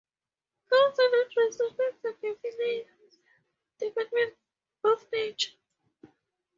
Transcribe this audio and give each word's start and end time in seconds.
Gods 0.67 0.97
are 0.97 1.11
not 1.11 1.35
restricted 1.35 2.01
to 2.01 2.11
definite 2.41 2.87
departments 3.77 4.39
of 4.83 5.05
nature. 5.13 5.51